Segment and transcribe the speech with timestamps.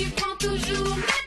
[0.00, 1.19] tu prends toujours